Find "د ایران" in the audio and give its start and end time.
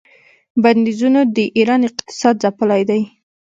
1.35-1.81